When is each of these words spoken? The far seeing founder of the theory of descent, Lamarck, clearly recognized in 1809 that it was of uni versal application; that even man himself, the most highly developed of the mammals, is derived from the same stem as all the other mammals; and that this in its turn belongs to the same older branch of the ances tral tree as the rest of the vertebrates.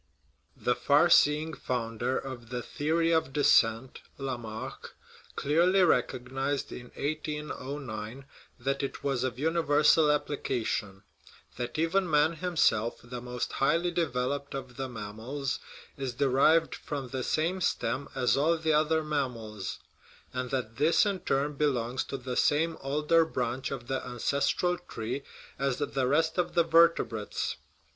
The 0.57 0.73
far 0.73 1.11
seeing 1.11 1.53
founder 1.53 2.17
of 2.17 2.49
the 2.49 2.63
theory 2.63 3.11
of 3.11 3.33
descent, 3.33 3.99
Lamarck, 4.17 4.95
clearly 5.35 5.83
recognized 5.83 6.71
in 6.71 6.87
1809 6.95 8.25
that 8.59 8.81
it 8.81 9.03
was 9.03 9.23
of 9.23 9.37
uni 9.37 9.61
versal 9.61 10.11
application; 10.11 11.03
that 11.57 11.77
even 11.77 12.09
man 12.09 12.33
himself, 12.33 12.99
the 13.03 13.21
most 13.21 13.51
highly 13.51 13.91
developed 13.91 14.55
of 14.55 14.75
the 14.75 14.89
mammals, 14.89 15.59
is 15.97 16.15
derived 16.15 16.73
from 16.73 17.09
the 17.09 17.21
same 17.21 17.61
stem 17.61 18.07
as 18.15 18.35
all 18.35 18.57
the 18.57 18.73
other 18.73 19.03
mammals; 19.03 19.77
and 20.33 20.49
that 20.49 20.77
this 20.77 21.05
in 21.05 21.17
its 21.17 21.25
turn 21.25 21.53
belongs 21.53 22.03
to 22.05 22.17
the 22.17 22.35
same 22.35 22.75
older 22.81 23.23
branch 23.23 23.69
of 23.69 23.85
the 23.85 23.99
ances 23.99 24.51
tral 24.57 24.79
tree 24.87 25.21
as 25.59 25.77
the 25.77 26.07
rest 26.07 26.39
of 26.39 26.55
the 26.55 26.63
vertebrates. 26.63 27.57